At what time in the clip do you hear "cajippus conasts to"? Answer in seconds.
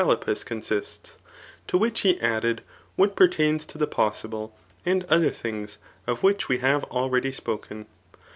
0.61-1.77